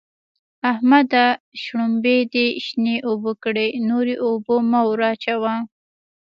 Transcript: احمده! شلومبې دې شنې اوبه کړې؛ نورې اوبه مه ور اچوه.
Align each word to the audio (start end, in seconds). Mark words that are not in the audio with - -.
احمده! 0.71 1.25
شلومبې 1.61 2.17
دې 2.33 2.47
شنې 2.65 2.95
اوبه 3.09 3.31
کړې؛ 3.43 3.67
نورې 3.89 4.15
اوبه 4.25 4.55
مه 4.71 4.81
ور 4.87 5.01
اچوه. 5.11 5.53